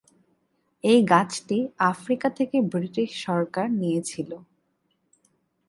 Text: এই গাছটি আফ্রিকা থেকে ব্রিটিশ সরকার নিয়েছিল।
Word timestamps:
এই 0.83 0.99
গাছটি 1.11 1.57
আফ্রিকা 1.91 2.27
থেকে 2.29 2.57
ব্রিটিশ 2.71 3.09
সরকার 3.25 3.67
নিয়েছিল। 3.81 4.31